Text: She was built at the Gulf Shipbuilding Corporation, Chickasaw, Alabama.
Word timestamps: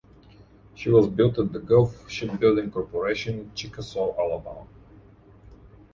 She 0.73 0.89
was 0.89 1.07
built 1.07 1.37
at 1.37 1.51
the 1.51 1.59
Gulf 1.59 2.09
Shipbuilding 2.09 2.71
Corporation, 2.71 3.51
Chickasaw, 3.53 4.15
Alabama. 4.19 4.65